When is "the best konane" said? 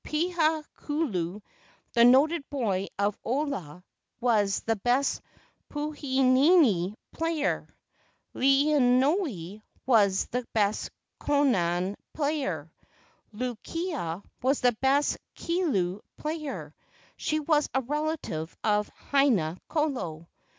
10.31-11.93